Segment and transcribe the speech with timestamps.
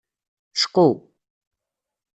[0.59, 0.87] Cqu.